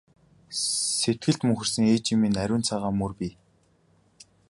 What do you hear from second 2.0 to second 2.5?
минь